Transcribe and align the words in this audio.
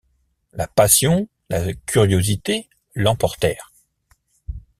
La 0.53 0.65
passion, 0.65 1.29
la 1.51 1.73
curiosité 1.75 2.67
l’emportèrent. 2.95 3.71